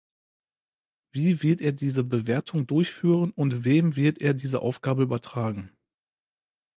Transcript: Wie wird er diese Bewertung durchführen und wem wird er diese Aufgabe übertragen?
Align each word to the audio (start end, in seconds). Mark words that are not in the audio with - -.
Wie 1.11 1.43
wird 1.43 1.61
er 1.61 1.73
diese 1.73 2.03
Bewertung 2.03 2.65
durchführen 2.65 3.29
und 3.29 3.63
wem 3.65 3.95
wird 3.95 4.17
er 4.19 4.33
diese 4.33 4.63
Aufgabe 4.63 5.03
übertragen? 5.03 5.71